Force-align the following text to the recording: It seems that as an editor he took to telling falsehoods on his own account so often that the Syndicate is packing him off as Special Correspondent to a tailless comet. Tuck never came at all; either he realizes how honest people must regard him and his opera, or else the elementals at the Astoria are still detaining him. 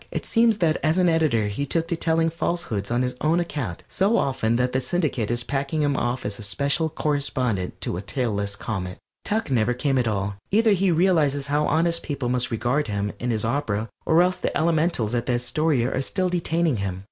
It 0.09 0.25
seems 0.25 0.57
that 0.57 0.77
as 0.81 0.97
an 0.97 1.07
editor 1.07 1.47
he 1.47 1.67
took 1.67 1.87
to 1.89 1.95
telling 1.95 2.31
falsehoods 2.31 2.89
on 2.89 3.03
his 3.03 3.15
own 3.21 3.39
account 3.39 3.83
so 3.87 4.17
often 4.17 4.55
that 4.55 4.71
the 4.71 4.81
Syndicate 4.81 5.29
is 5.29 5.43
packing 5.43 5.83
him 5.83 5.95
off 5.95 6.25
as 6.25 6.43
Special 6.43 6.89
Correspondent 6.89 7.79
to 7.81 7.97
a 7.97 8.01
tailless 8.01 8.55
comet. 8.55 8.97
Tuck 9.23 9.51
never 9.51 9.75
came 9.75 9.99
at 9.99 10.07
all; 10.07 10.37
either 10.49 10.71
he 10.71 10.89
realizes 10.91 11.45
how 11.53 11.67
honest 11.67 12.01
people 12.01 12.29
must 12.29 12.49
regard 12.49 12.87
him 12.87 13.13
and 13.19 13.31
his 13.31 13.45
opera, 13.45 13.89
or 14.03 14.23
else 14.23 14.37
the 14.37 14.57
elementals 14.57 15.13
at 15.13 15.27
the 15.27 15.33
Astoria 15.33 15.93
are 15.95 16.01
still 16.01 16.29
detaining 16.29 16.77
him. 16.77 16.99